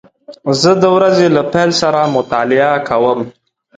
زه 0.61 0.71
د 0.81 0.83
ورځې 0.95 1.27
له 1.35 1.41
پیل 1.53 1.69
سره 1.81 2.11
مطالعه 2.15 2.73
کوم. 2.87 3.19